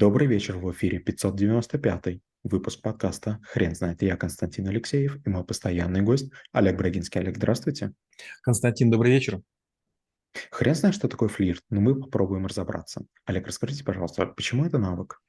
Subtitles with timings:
[0.00, 4.00] Добрый вечер, в эфире 595 выпуск подкаста «Хрен знает».
[4.00, 7.20] Я Константин Алексеев и мой постоянный гость Олег Брагинский.
[7.20, 7.92] Олег, здравствуйте.
[8.40, 9.42] Константин, добрый вечер.
[10.50, 13.02] Хрен знает, что такое флирт, но мы попробуем разобраться.
[13.26, 15.20] Олег, расскажите, пожалуйста, почему это навык?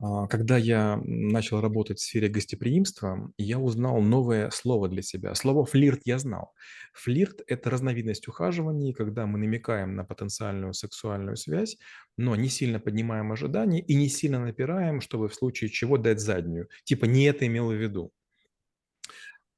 [0.00, 5.34] А, когда я начал работать в сфере гостеприимства, я узнал новое слово для себя.
[5.34, 6.52] Слово «флирт» я знал.
[6.92, 11.78] Флирт– это разновидность ухаживаний, когда мы намекаем на потенциальную сексуальную связь,
[12.16, 16.68] но не сильно поднимаем ожидания и не сильно напираем, чтобы в случае чего дать заднюю.
[16.84, 18.12] Типа не это имел в виду.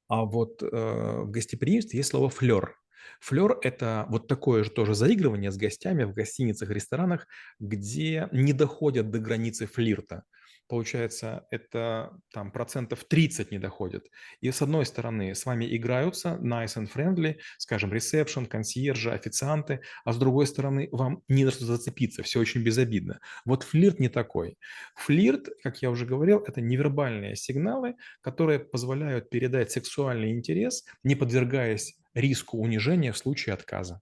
[0.07, 2.75] А вот э, в гостеприимстве есть слово «флер».
[3.19, 7.27] Флер– это вот такое же тоже заигрывание с гостями в гостиницах, ресторанах,
[7.59, 10.23] где не доходят до границы флирта
[10.67, 14.07] получается, это там процентов 30 не доходит.
[14.41, 20.13] И с одной стороны, с вами играются nice and friendly, скажем, ресепшн, консьержи, официанты, а
[20.13, 23.19] с другой стороны, вам не на что зацепиться, все очень безобидно.
[23.45, 24.57] Вот флирт не такой.
[24.95, 31.95] Флирт, как я уже говорил, это невербальные сигналы, которые позволяют передать сексуальный интерес, не подвергаясь
[32.13, 34.01] риску унижения в случае отказа.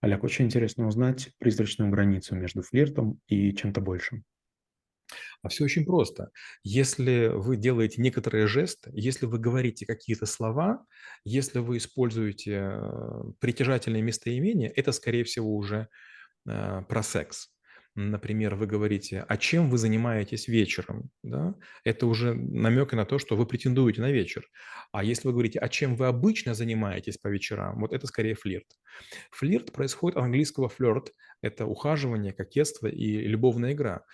[0.00, 4.24] Олег, очень интересно узнать призрачную границу между флиртом и чем-то большим.
[5.42, 6.30] А все очень просто.
[6.62, 10.84] Если вы делаете некоторые жесты, если вы говорите какие-то слова,
[11.24, 15.88] если вы используете э, притяжательные местоимения, это, скорее всего, уже
[16.48, 17.50] э, про секс.
[17.98, 21.10] Например, вы говорите, а чем вы занимаетесь вечером?
[21.22, 21.54] Да?
[21.82, 24.46] Это уже намек на то, что вы претендуете на вечер.
[24.92, 27.80] А если вы говорите, а чем вы обычно занимаетесь по вечерам?
[27.80, 28.66] Вот это скорее флирт.
[29.30, 31.10] Флирт происходит от английского флирт.
[31.40, 34.04] Это ухаживание, кокетство и любовная игра.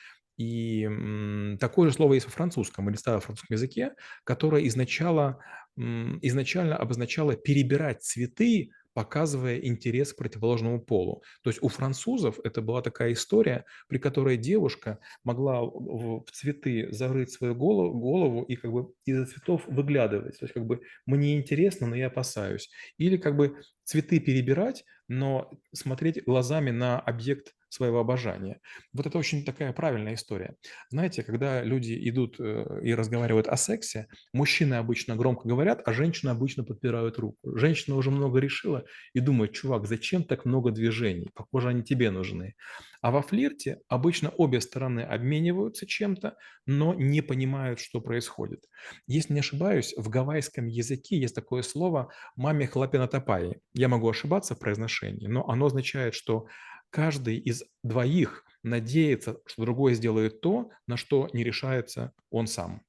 [0.42, 3.92] И такое же слово есть во французском или старом французском языке,
[4.24, 5.38] которое изначально,
[5.76, 11.22] изначально обозначало перебирать цветы показывая интерес к противоположному полу.
[11.42, 17.32] То есть у французов это была такая история, при которой девушка могла в цветы зарыть
[17.32, 20.38] свою голову, голову и как бы из цветов выглядывать.
[20.38, 22.70] То есть как бы мне интересно, но я опасаюсь.
[22.98, 28.60] Или как бы цветы перебирать, но смотреть глазами на объект своего обожания.
[28.92, 30.56] Вот это очень такая правильная история.
[30.90, 36.30] Знаете, когда люди идут э, и разговаривают о сексе, мужчины обычно громко говорят, а женщины
[36.30, 37.38] обычно подпирают руку.
[37.56, 38.84] Женщина уже много решила
[39.14, 41.30] и думает, чувак, зачем так много движений?
[41.34, 42.54] Похоже, они тебе нужны.
[43.00, 48.64] А во флирте обычно обе стороны обмениваются чем-то, но не понимают, что происходит.
[49.08, 53.56] Если не ошибаюсь, в гавайском языке есть такое слово «маме хлапина тапай».
[53.74, 56.46] Я могу ошибаться в произношении, но оно означает, что
[56.92, 62.82] каждый из двоих надеется, что другой сделает то, на что не решается он сам.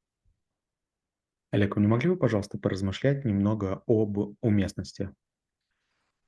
[1.51, 5.15] Олег, вы не могли бы, пожалуйста, поразмышлять немного об уместности?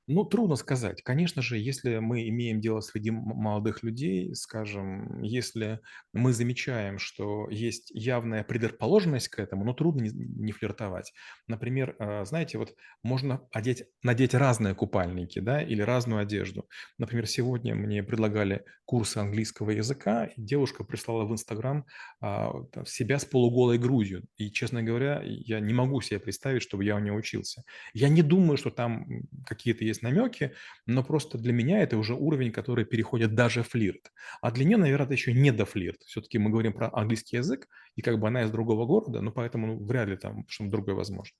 [0.08, 1.02] Ну, трудно сказать.
[1.02, 5.80] Конечно же, если мы имеем дело среди молодых людей, скажем, если
[6.12, 11.12] мы замечаем, что есть явная предрасположенность к этому, ну, трудно не, не флиртовать.
[11.48, 16.68] Например, э, знаете, вот можно одеть, надеть разные купальники, да, или разную одежду.
[16.98, 21.84] Например, сегодня мне предлагали курсы английского языка, и девушка прислала в Инстаграм
[22.20, 22.52] а,
[22.86, 24.24] себя с полуголой грудью.
[24.36, 27.64] И, честно говоря, я не могу себе представить, чтобы я у нее учился.
[27.92, 29.04] Я не думаю, что там
[29.44, 30.52] какие-то есть есть намеки,
[30.86, 34.12] но просто для меня это уже уровень, который переходит даже флирт.
[34.40, 36.02] А для нее, наверное, это еще не до флирт.
[36.02, 39.66] Все-таки мы говорим про английский язык, и как бы она из другого города, но поэтому
[39.66, 41.36] ну, вряд ли там что-то другое возможно.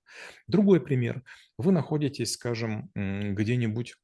[0.47, 1.22] Другой пример.
[1.59, 3.95] Вы находитесь, скажем, где-нибудь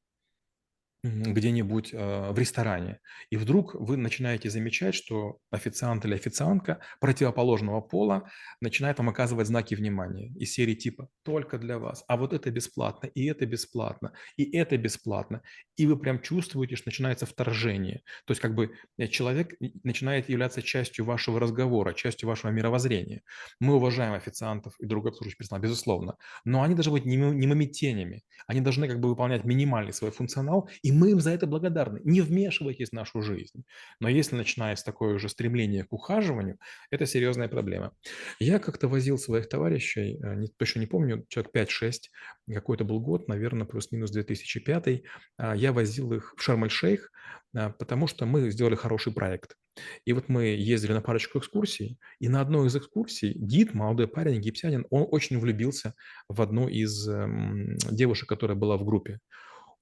[1.03, 2.99] где-нибудь э, в ресторане,
[3.29, 8.29] и вдруг вы начинаете замечать, что официант или официантка противоположного пола
[8.61, 13.07] начинает вам оказывать знаки внимания из серии типа «только для вас», а вот это бесплатно,
[13.07, 15.41] и это бесплатно, и это бесплатно,
[15.75, 18.03] и вы прям чувствуете, что начинается вторжение.
[18.25, 23.23] То есть как бы э, человек начинает являться частью вашего разговора, частью вашего мировоззрения.
[23.59, 26.15] Мы уважаем официантов и другой обслуживающий персонал, безусловно,
[26.45, 30.92] но они должны быть немыми тенями, они должны как бы выполнять минимальный свой функционал и
[30.93, 31.99] мы им за это благодарны.
[32.03, 33.63] Не вмешивайтесь в нашу жизнь.
[33.99, 36.57] Но если начинается такое уже стремление к ухаживанию,
[36.89, 37.93] это серьезная проблема.
[38.39, 42.09] Я как-то возил своих товарищей, э, не, точно не помню, человек 5-6,
[42.53, 45.03] какой-то был год, наверное, плюс-минус 2005.
[45.37, 47.11] А, я возил их в Шарм-эль-Шейх,
[47.55, 49.55] а, потому что мы сделали хороший проект.
[50.05, 54.35] И вот мы ездили на парочку экскурсий, и на одной из экскурсий гид, молодой парень,
[54.35, 55.95] египтянин, он очень влюбился
[56.27, 59.19] в одну из эм, девушек, которая была в группе.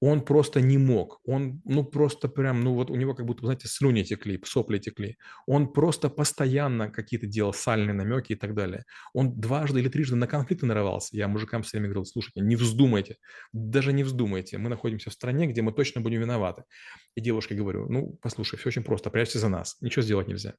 [0.01, 1.21] Он просто не мог.
[1.25, 5.18] Он, ну, просто прям, ну, вот у него как будто, знаете, слюни текли, сопли текли.
[5.45, 8.86] Он просто постоянно какие-то делал сальные намеки и так далее.
[9.13, 11.15] Он дважды или трижды на конфликты нарывался.
[11.15, 13.18] Я мужикам все время говорил, слушайте, не вздумайте,
[13.53, 14.57] даже не вздумайте.
[14.57, 16.63] Мы находимся в стране, где мы точно будем виноваты.
[17.15, 20.56] И девушке говорю, ну, послушай, все очень просто, прячься за нас, ничего сделать нельзя.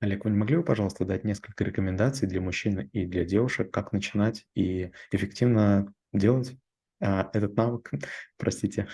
[0.00, 3.92] Олег, вы не могли бы, пожалуйста, дать несколько рекомендаций для мужчин и для девушек, как
[3.92, 6.56] начинать и эффективно делать
[7.00, 7.90] этот навык,
[8.36, 8.88] простите.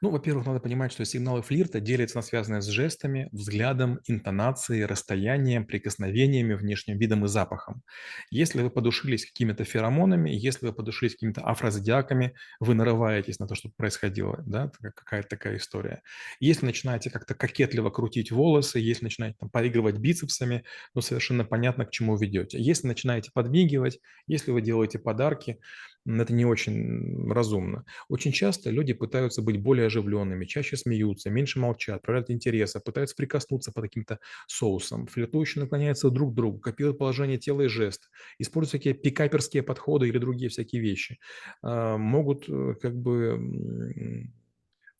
[0.00, 5.66] Ну, во-первых, надо понимать, что сигналы флирта делятся на связанные с жестами, взглядом, интонацией, расстоянием,
[5.66, 7.82] прикосновениями, внешним видом и запахом.
[8.30, 13.70] Если вы подушились какими-то феромонами, если вы подушились какими-то афрозодиаками, вы нарываетесь на то, что
[13.70, 16.02] происходило, да, какая-то такая история.
[16.38, 21.90] Если начинаете как-то кокетливо крутить волосы, если начинаете там, поигрывать бицепсами, ну, совершенно понятно, к
[21.90, 22.60] чему ведете.
[22.60, 25.58] Если начинаете подмигивать, если вы делаете подарки,
[26.06, 27.84] это не очень разумно.
[28.08, 33.72] Очень часто люди пытаются быть более оживленными, чаще смеются, меньше молчат, проявляют интерес, пытаются прикоснуться
[33.72, 38.94] по каким-то соусам, флиртующие наклоняются друг к другу, копируют положение тела и жест, используют такие
[38.94, 41.18] пикаперские подходы или другие всякие вещи.
[41.62, 44.30] А, могут э, как бы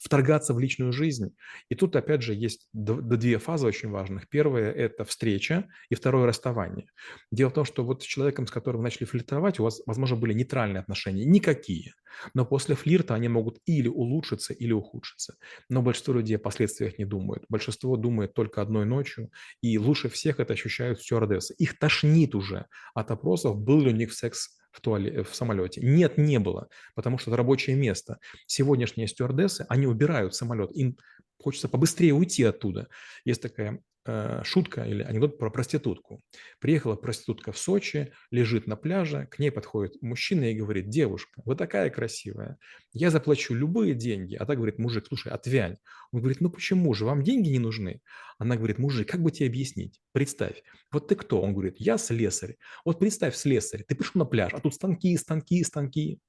[0.00, 1.36] вторгаться в личную жизнь.
[1.68, 4.28] И тут, опять же, есть две фазы очень важных.
[4.28, 6.86] Первая– это встреча, и второе– расставание.
[7.30, 10.16] Дело в том, что вот с человеком, с которым вы начали флиртовать, у вас, возможно,
[10.16, 11.92] были нейтральные отношения, никакие.
[12.34, 15.36] Но после флирта они могут или улучшиться, или ухудшиться.
[15.68, 17.44] Но большинство людей о последствиях не думают.
[17.48, 19.30] Большинство думает только одной ночью,
[19.60, 21.54] и лучше всех это ощущают стюардессы.
[21.58, 25.80] Их тошнит уже от опросов, был ли у них секс в, туале, в самолете.
[25.82, 28.18] Нет, не было, потому что это рабочее место.
[28.46, 30.96] Сегодняшние стюардессы, они убирают самолет, им
[31.38, 32.88] хочется побыстрее уйти оттуда.
[33.24, 33.99] Есть такая Э,
[34.42, 36.22] шутка или анекдот про проститутку.
[36.58, 41.54] Приехала проститутка в Сочи, лежит на пляже, к ней подходит мужчина и говорит, девушка, вы
[41.54, 42.58] такая красивая,
[42.92, 44.34] я заплачу любые деньги.
[44.34, 45.76] А так говорит, мужик, слушай, отвянь.
[46.12, 48.00] Он говорит, ну почему же, вам деньги не нужны?
[48.38, 50.00] Она говорит, мужик, как бы тебе объяснить?
[50.12, 51.40] Представь, вот ты кто?
[51.40, 52.56] Он говорит, я слесарь.
[52.84, 56.20] Вот представь, слесарь, ты пришел на пляж, а тут станки, станки, станки.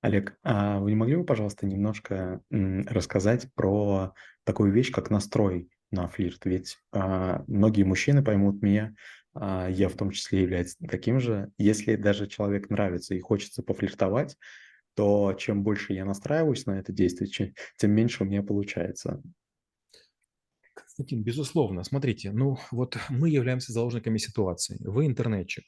[0.00, 4.14] Олег, а вы не могли бы, пожалуйста, немножко рассказать про
[4.44, 6.44] такую вещь, как настрой на флирт?
[6.44, 8.94] Ведь а, многие мужчины поймут меня,
[9.34, 11.50] а, я в том числе являюсь таким же.
[11.58, 14.36] Если даже человек нравится и хочется пофлиртовать,
[14.94, 19.20] то чем больше я настраиваюсь на это действие, тем меньше у меня получается.
[20.74, 21.82] Константин, безусловно.
[21.82, 24.76] Смотрите, ну вот мы являемся заложниками ситуации.
[24.80, 25.64] Вы интернетчик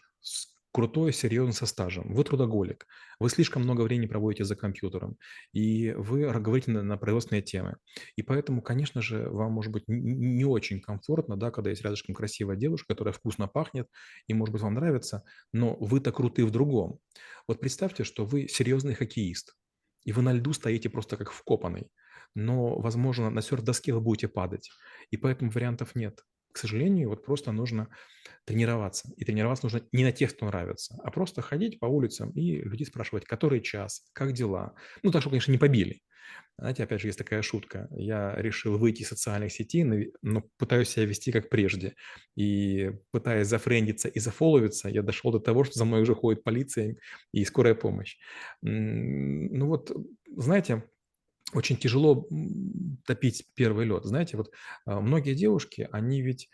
[0.72, 2.14] крутой, серьезный, со стажем.
[2.14, 2.87] Вы трудоголик.
[3.19, 5.17] Вы слишком много времени проводите за компьютером.
[5.52, 7.76] И вы говорите на, на производственные темы.
[8.17, 12.56] И поэтому, конечно же, вам может быть не очень комфортно, да, когда есть рядышком красивая
[12.56, 13.88] девушка, которая вкусно пахнет,
[14.26, 16.99] и, может быть, вам нравится, но вы-то круты в другом.
[17.49, 19.56] Вот представьте, что вы серьезный хоккеист,
[20.05, 21.90] и вы на льду стоите просто как вкопанный.
[22.34, 24.70] Но, возможно, на серф-доске вы будете падать.
[25.11, 26.20] И поэтому вариантов нет.
[26.52, 27.88] К сожалению, вот просто нужно
[28.44, 29.12] тренироваться.
[29.17, 32.87] И тренироваться нужно не на тех, кто нравится, а просто ходить по улицам и людей
[32.87, 34.75] спрашивать, который час, как дела.
[35.02, 36.02] Ну, так, что, конечно, не побили.
[36.58, 37.88] Знаете, опять же, есть такая шутка.
[37.91, 39.85] Я решил выйти из социальных сетей,
[40.23, 41.94] но пытаюсь себя вести как прежде.
[42.37, 46.97] И пытаясь зафрендиться и зафоловиться, я дошел до того, что за мной уже ходит полиция
[47.32, 48.19] и скорая помощь.
[48.62, 49.91] Ну вот,
[50.37, 50.85] знаете,
[51.55, 52.29] очень тяжело
[53.10, 54.04] топить первый лед.
[54.04, 54.52] Знаете, вот
[54.86, 56.48] а, многие девушки, они ведь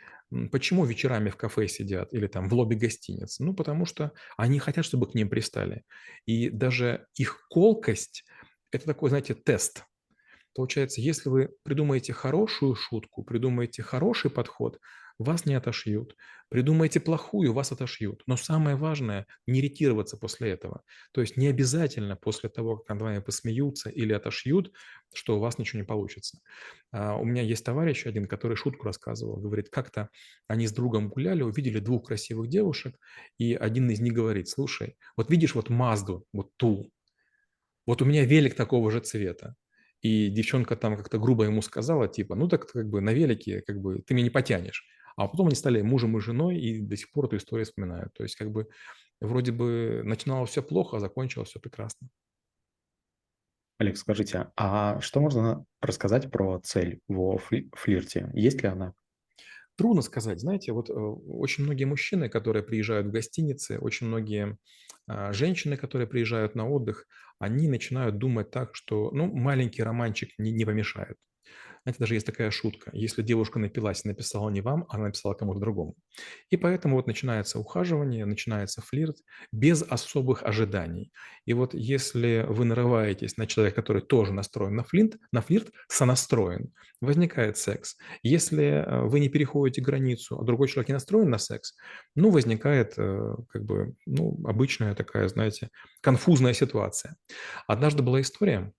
[0.51, 3.41] почему вечерами в кафе сидят или там в лобби гостиниц?
[3.41, 5.85] Ну, потому что они хотят, чтобы к ним пристали.
[6.25, 8.25] И даже их колкость–
[8.71, 9.85] это такой, знаете, тест.
[10.55, 14.81] Получается, если вы придумаете хорошую шутку, придумаете хороший подход,
[15.19, 16.17] вас не отошьют.
[16.49, 18.23] Придумайте плохую, вас отошьют.
[18.27, 20.83] Но самое важное– не ретироваться после этого.
[21.13, 24.73] То есть не обязательно после того, как над вами посмеются или отошьют,
[25.15, 26.41] что у вас ничего не получится.
[26.93, 29.37] А у меня есть товарищ один, который шутку рассказывал.
[29.39, 30.09] Говорит, как-то
[30.47, 32.97] они с другом гуляли, увидели двух красивых девушек,
[33.39, 36.93] и один из них говорит, слушай, вот видишь вот Мазду, вот ту,
[37.87, 39.55] вот у меня велик такого же цвета.
[40.03, 43.81] И девчонка там как-то грубо ему сказала, типа, ну так как бы на велике, как
[43.81, 44.85] бы ты меня не потянешь.
[45.17, 48.13] А потом они стали мужем и женой и до сих пор эту историю вспоминают.
[48.15, 48.69] То есть как бы
[49.21, 52.09] вроде бы начиналось все плохо, а закончилось все прекрасно.
[53.79, 58.31] Олег, скажите, а что можно рассказать про цель во флирте?
[58.35, 58.95] Есть ли она?
[59.77, 60.41] Трудно сказать.
[60.41, 64.57] Знаете, вот э, очень многие мужчины, которые приезжают в гостиницы, очень многие
[65.07, 67.07] а, женщины, которые приезжают на отдых,
[67.39, 71.19] они начинают думать так, что ну, маленький романчик не, не помешает.
[71.87, 72.91] Знаете, даже есть такая шутка.
[72.93, 75.95] Если девушка напилась и написала не вам, она написала кому-то другому.
[76.51, 79.19] И поэтому вот начинается ухаживание, начинается флирт
[79.53, 81.13] без особых ожиданий.
[81.45, 86.73] И вот если вы нарываетесь на человека, который тоже настроен на флирт, на флирт сонастроен,
[87.01, 87.97] возникает секс.
[88.25, 91.77] Если э, вы не переходите границу, а другой человек не настроен на секс,
[92.17, 97.15] ну, возникает э, как бы, ну, обычная такая, знаете, конфузная ситуация.
[97.69, 98.73] Однажды была история,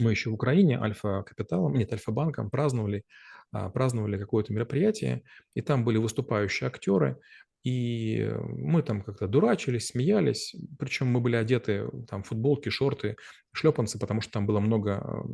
[0.00, 3.04] мы еще в Украине Альфа-Капиталом, нет, Альфа-банком праздновали,
[3.52, 5.22] а, праздновали какое-то мероприятие,
[5.54, 7.20] и там были выступающие актеры,
[7.62, 13.16] и мы там как-то дурачились, смеялись, причем мы были одеты там футболки, шорты,
[13.52, 15.24] шлепанцы, потому что там было много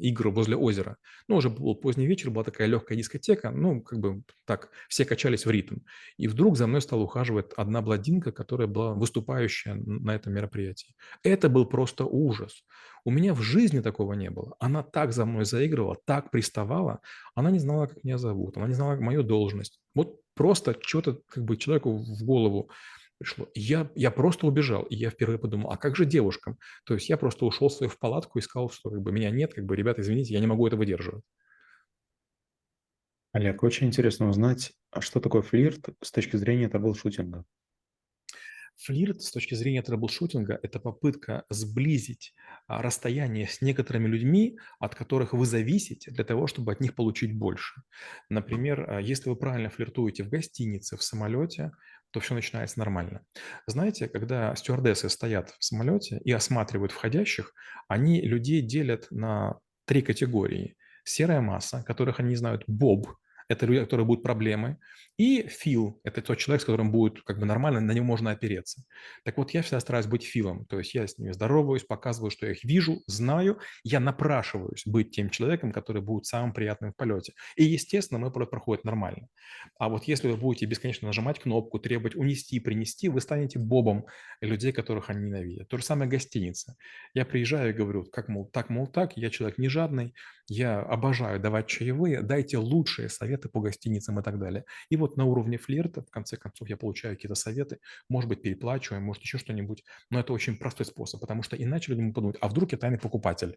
[0.00, 0.96] игр возле озера.
[1.28, 5.44] Ну, уже был поздний вечер, была такая легкая дискотека, ну, как бы так, все качались
[5.44, 5.78] в ритм.
[6.16, 10.94] И вдруг за мной стала ухаживать одна бладинка, которая была выступающая на этом мероприятии.
[11.22, 12.64] Это был просто ужас.
[13.04, 14.56] У меня в жизни такого не было.
[14.58, 17.00] Она так за мной заигрывала, так приставала.
[17.34, 19.80] Она не знала, как меня зовут, она не знала мою должность.
[19.94, 22.70] Вот просто что-то как бы человеку в голову
[23.18, 23.48] пришло.
[23.54, 26.58] Я, я просто убежал, и я впервые подумал, а как же девушкам?
[26.84, 29.54] То есть я просто ушел свою в палатку и сказал, что как бы меня нет,
[29.54, 31.24] как бы, ребята, извините, я не могу это выдерживать.
[33.32, 37.44] Олег, очень интересно узнать, а что такое флирт с точки зрения трэбл-шутинга?
[38.76, 42.34] Флирт с точки зрения трэблшутинга– это попытка сблизить
[42.66, 47.36] а, расстояние с некоторыми людьми, от которых вы зависите, для того, чтобы от них получить
[47.36, 47.82] больше.
[48.28, 51.70] Например, а, если вы правильно флиртуете в гостинице, в самолете,
[52.10, 53.24] то все начинается нормально.
[53.66, 57.52] Знаете, когда стюардессы стоят в самолете и осматривают входящих,
[57.88, 60.76] они людей делят на три категории.
[61.04, 63.08] Серая масса, которых они знают Боб,
[63.48, 64.78] это люди, которые будут проблемы,
[65.16, 68.82] и Фил– это тот человек, с которым будет как бы нормально, на него можно опереться.
[69.24, 72.46] Так вот, я всегда стараюсь быть Филом, то есть я с ними здороваюсь, показываю, что
[72.46, 77.34] я их вижу, знаю, я напрашиваюсь быть тем человеком, который будет самым приятным в полете.
[77.56, 79.28] И, естественно, мой полет проходит нормально.
[79.78, 84.06] А вот если вы будете бесконечно нажимать кнопку, требовать унести, принести, вы станете Бобом
[84.40, 85.68] людей, которых они ненавидят.
[85.68, 86.76] То же самое гостиница.
[87.12, 90.14] Я приезжаю и говорю, как, мол, так, мол, так, я человек не жадный,
[90.48, 94.64] я обожаю давать чаевые, дайте лучшие советы по гостиницам и так далее.
[94.88, 99.02] И вот на уровне флирта, в конце концов, я получаю какие-то советы, может быть, переплачиваем,
[99.02, 102.48] может, еще что-нибудь, но это очень простой способ, потому что иначе люди могут подумать, а
[102.48, 103.56] вдруг я тайный покупатель?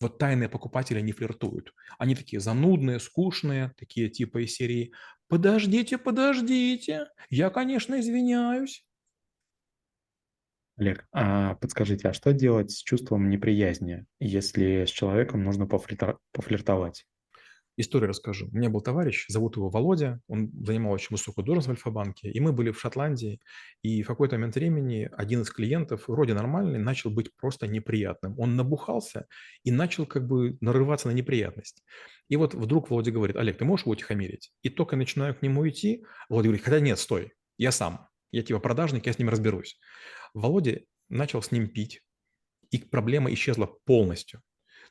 [0.00, 1.74] Вот тайные покупатели не флиртуют.
[1.98, 4.92] Они такие занудные, скучные, такие типа из серии
[5.28, 8.84] «Подождите, подождите, я, конечно, извиняюсь».
[10.76, 17.06] Олег, а подскажите, а что делать с чувством неприязни, если с человеком нужно пофлиртовать?
[17.76, 18.48] Историю расскажу.
[18.52, 22.40] У меня был товарищ, зовут его Володя, он занимал очень высокую должность в Альфа-банке, и
[22.40, 23.40] мы были в Шотландии,
[23.82, 28.38] и в какой-то момент времени один из клиентов, вроде нормальный, начал быть просто неприятным.
[28.38, 29.26] Он набухался
[29.62, 31.82] и начал как бы нарываться на неприятность.
[32.28, 34.52] И вот вдруг Володя говорит, Олег, ты можешь его утихомирить?
[34.62, 38.58] И только начинаю к нему идти, Володя говорит, хотя нет, стой, я сам, я типа
[38.58, 39.78] продажник, я с ним разберусь.
[40.34, 42.02] Володя начал с ним пить,
[42.70, 44.42] и проблема исчезла полностью.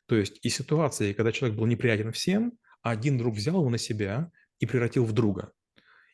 [0.08, 3.78] То есть и ситуации, когда человек был неприятен всем– а один друг взял его на
[3.78, 5.52] себя и превратил в друга.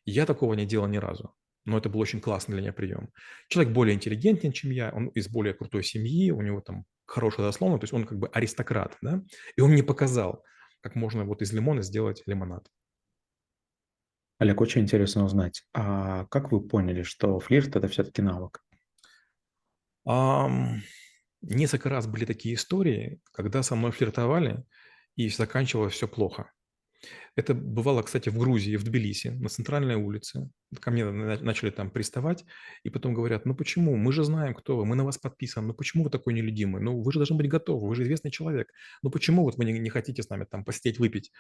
[0.06, 3.10] Я такого не делал ни разу, но это был очень классный для меня прием.
[3.50, 7.78] Человек более интеллигентен, чем я, он из более крутой семьи, у него там хорошая заслона,
[7.78, 9.24] то есть он как бы аристократ, да,
[9.56, 10.44] и он мне показал,
[10.82, 12.68] как можно вот из лимона сделать лимонад.
[14.38, 18.62] Олег, очень интересно узнать, а как вы поняли, что флирт– это все-таки навык?
[20.08, 20.82] Um,
[21.42, 24.64] несколько раз были такие истории, когда со мной флиртовали,
[25.16, 26.52] и заканчивалось все плохо.
[27.36, 30.50] Это бывало, кстати, в Грузии, в Тбилиси, на центральной улице.
[30.80, 32.46] Ко мне начали там приставать,
[32.84, 33.96] и потом говорят, ну почему?
[33.96, 36.82] Мы же знаем, кто вы, мы на вас подписаны, ну почему вы такой нелюдимый?
[36.82, 38.72] Ну вы же должны быть готовы, вы же известный человек.
[39.04, 41.32] Ну почему вот вы не, не хотите с нами там посидеть, выпить?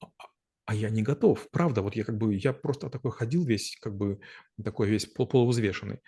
[0.00, 0.26] А, а,
[0.66, 3.96] а я не готов, правда, вот я как бы, я просто такой ходил весь, как
[3.96, 4.20] бы,
[4.62, 6.00] такой весь пол полувзвешенный.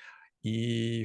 [0.42, 1.04] И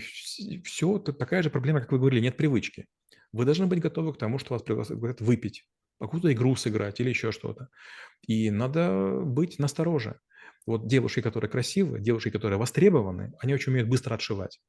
[0.65, 2.85] все, такая же проблема, как вы говорили, нет привычки.
[3.31, 5.65] Вы должны быть готовы к тому, что вас пригласят выпить
[5.99, 7.69] какую-то игру сыграть или еще что-то.
[8.27, 10.19] И надо быть настороже.
[10.65, 14.59] Вот девушки, которые красивые, девушки, которые востребованы, они очень умеют быстро отшивать.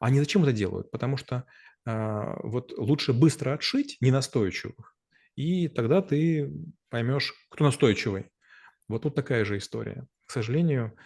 [0.00, 0.90] Они зачем это делают?
[0.90, 1.44] Потому что
[1.86, 4.96] э, вот лучше быстро отшить ненастойчивых,
[5.36, 6.50] и тогда ты
[6.90, 8.30] поймешь, кто настойчивый.
[8.88, 10.06] Вот тут такая же история.
[10.26, 10.96] К сожалению,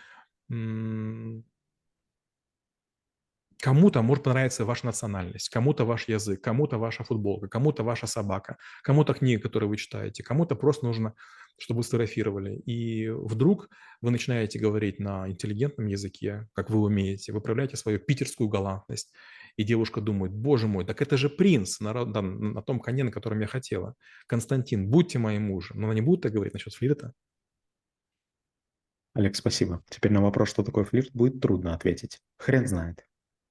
[3.63, 9.15] Кому-то может понравиться ваша национальность, кому-то ваш язык, кому-то ваша футболка, кому-то ваша собака, кому-то
[9.15, 11.15] книга, которую вы читаете, кому-то просто нужно,
[11.59, 12.57] чтобы вы сфотографировали.
[12.57, 13.69] И вдруг
[14.01, 19.13] вы начинаете говорить на интеллигентном языке, как вы умеете, вы проявляете свою питерскую галантность,
[19.57, 23.13] и девушка думает, боже мой, так это же принц на, да, на том коне, на
[23.13, 23.95] котором я хотела.
[24.27, 25.79] Константин, будьте моим мужем.
[25.79, 27.13] Но она не будет так говорить насчет флирта.
[29.15, 29.85] Олег, спасибо.
[29.89, 32.19] Теперь на вопрос, что такое флирт, будет трудно ответить.
[32.39, 33.07] Хрен знает.